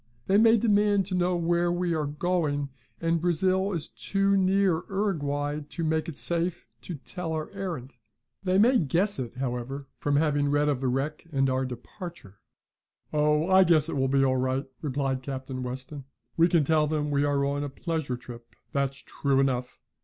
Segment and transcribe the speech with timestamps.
[0.25, 2.69] They may demand to know where we are going,
[2.99, 7.93] and Brazil is too near Uruguay to make it safe to tell our errand.
[8.41, 12.39] They may guess it, however, from having read of the wreck, and our departure."
[13.13, 16.05] "Oh, I guess it will be all right," replied Captain Weston.
[16.35, 18.55] "We can tell them we are on a pleasure trip.
[18.71, 19.79] That's true enough.